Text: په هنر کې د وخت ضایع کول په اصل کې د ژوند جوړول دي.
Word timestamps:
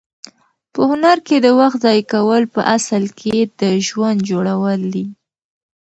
په 0.73 0.81
هنر 0.89 1.17
کې 1.27 1.35
د 1.45 1.47
وخت 1.59 1.77
ضایع 1.85 2.05
کول 2.13 2.43
په 2.53 2.61
اصل 2.77 3.03
کې 3.19 3.35
د 3.59 3.61
ژوند 3.87 4.19
جوړول 4.29 4.79
دي. 4.93 5.05